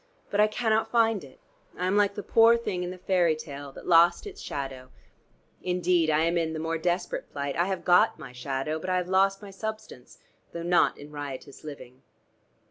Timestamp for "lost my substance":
9.09-10.17